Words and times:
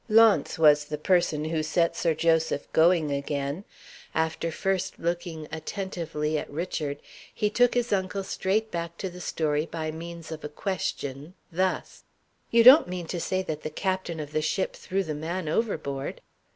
Launce 0.09 0.57
was 0.57 0.85
the 0.85 0.97
person 0.97 1.45
who 1.45 1.61
set 1.61 1.95
Sir 1.95 2.15
Joseph 2.15 2.65
going 2.73 3.11
again. 3.11 3.63
After 4.15 4.51
first 4.51 4.97
looking 4.97 5.47
attentively 5.51 6.39
at 6.39 6.49
Richard, 6.49 6.97
he 7.31 7.51
took 7.51 7.75
his 7.75 7.93
uncle 7.93 8.23
straight 8.23 8.71
back 8.71 8.97
to 8.97 9.11
the 9.11 9.21
story 9.21 9.67
by 9.67 9.91
means 9.91 10.31
of 10.31 10.43
a 10.43 10.49
question, 10.49 11.35
thus: 11.51 12.03
"You 12.49 12.63
don't 12.63 12.87
mean 12.87 13.05
to 13.05 13.19
say 13.19 13.43
that 13.43 13.61
the 13.61 13.69
captain 13.69 14.19
of 14.19 14.31
the 14.31 14.41
ship 14.41 14.75
threw 14.75 15.03
the 15.03 15.13
man 15.13 15.47
overboard?" 15.47 16.21